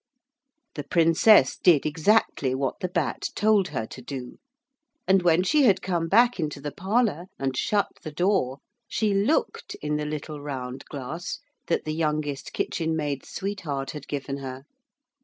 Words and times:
The 0.73 0.83
Princess 0.83 1.59
did 1.59 1.85
exactly 1.85 2.55
what 2.55 2.79
the 2.79 2.87
Bat 2.87 3.29
told 3.35 3.67
her 3.67 3.85
to 3.85 4.01
do, 4.01 4.39
and 5.07 5.21
when 5.21 5.43
she 5.43 5.61
had 5.65 5.83
come 5.83 6.07
back 6.07 6.39
into 6.39 6.59
the 6.59 6.71
parlour 6.71 7.27
and 7.37 7.55
shut 7.55 7.89
the 8.01 8.09
door 8.11 8.57
she 8.87 9.13
looked 9.13 9.75
in 9.75 9.97
the 9.97 10.05
little 10.05 10.41
round 10.41 10.85
glass 10.85 11.37
that 11.67 11.85
the 11.85 11.93
youngest 11.93 12.51
kitchen 12.51 12.95
maid's 12.95 13.29
sweetheart 13.29 13.91
had 13.91 14.07
given 14.07 14.37
her. 14.37 14.63